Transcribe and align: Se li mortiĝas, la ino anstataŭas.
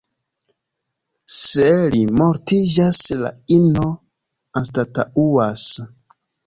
Se 1.41 1.67
li 1.97 2.01
mortiĝas, 2.21 3.03
la 3.23 3.33
ino 3.61 3.87
anstataŭas. 4.63 5.73